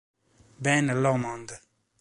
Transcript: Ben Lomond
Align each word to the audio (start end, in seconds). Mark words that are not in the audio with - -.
Ben 0.65 0.89
Lomond 0.97 1.53